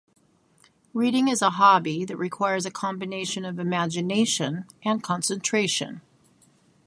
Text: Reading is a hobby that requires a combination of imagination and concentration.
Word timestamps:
Reading 0.95 1.27
is 1.27 1.43
a 1.43 1.51
hobby 1.51 2.05
that 2.05 2.17
requires 2.17 2.65
a 2.65 2.71
combination 2.71 3.45
of 3.45 3.59
imagination 3.59 4.65
and 4.83 5.03
concentration. 5.03 6.01